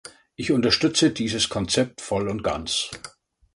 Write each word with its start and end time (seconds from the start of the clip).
Ich 0.35 0.51
unterstütze 0.51 1.11
dieses 1.11 1.47
Konzept 1.47 2.01
voll 2.01 2.27
und 2.27 2.41
ganz. 2.41 2.89